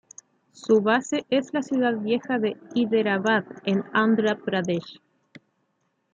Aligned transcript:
Su 0.53 0.81
base 0.81 1.27
es 1.29 1.53
la 1.53 1.61
ciudad 1.61 1.95
vieja 1.95 2.39
de 2.39 2.57
Hyderabad 2.73 3.45
en 3.65 3.83
Andhra 3.93 4.35
Pradesh. 4.35 4.99